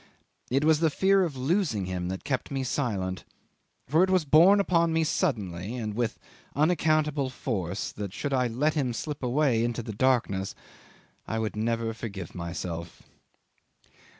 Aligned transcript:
It 0.49 0.65
was 0.65 0.79
the 0.79 0.89
fear 0.89 1.23
of 1.23 1.37
losing 1.37 1.85
him 1.85 2.07
that 2.07 2.23
kept 2.23 2.49
me 2.49 2.63
silent, 2.63 3.23
for 3.87 4.03
it 4.03 4.09
was 4.09 4.25
borne 4.25 4.59
upon 4.59 4.91
me 4.91 5.03
suddenly 5.03 5.75
and 5.77 5.93
with 5.93 6.17
unaccountable 6.55 7.29
force 7.29 7.91
that 7.91 8.11
should 8.11 8.33
I 8.33 8.47
let 8.47 8.73
him 8.73 8.93
slip 8.93 9.21
away 9.21 9.63
into 9.63 9.83
the 9.83 9.93
darkness 9.93 10.55
I 11.27 11.37
would 11.37 11.55
never 11.55 11.93
forgive 11.93 12.33
myself. 12.33 13.03